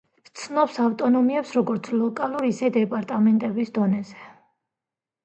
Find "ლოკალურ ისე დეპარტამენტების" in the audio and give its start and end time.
1.97-3.71